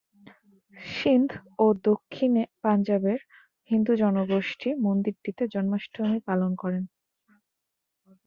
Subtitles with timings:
[0.93, 1.29] সিন্ধ
[1.59, 3.19] ও দক্ষিণ পাঞ্জাবের
[3.69, 6.79] হিন্দু জনগোষ্ঠী মন্দিরটিতে জন্মাষ্টমী পালন করে।